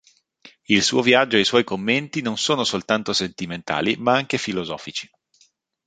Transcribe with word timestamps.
Il 0.67 0.81
suo 0.81 1.03
viaggio 1.03 1.37
e 1.37 1.41
i 1.41 1.45
suoi 1.45 1.63
commenti 1.63 2.21
non 2.23 2.35
sono 2.35 2.63
soltanto 2.63 3.13
sentimentali 3.13 3.97
ma 3.97 4.13
anche 4.15 4.39
filosofici. 4.39 5.07